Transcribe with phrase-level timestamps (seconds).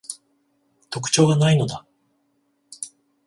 [0.89, 1.85] 特徴が無いのだ